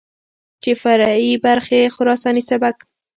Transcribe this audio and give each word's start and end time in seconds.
چې 0.63 0.71
فرعي 0.81 1.31
برخې 1.45 1.79
خراساني 1.95 2.43
سبک، 2.49 2.77